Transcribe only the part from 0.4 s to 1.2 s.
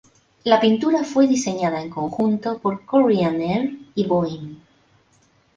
La pintura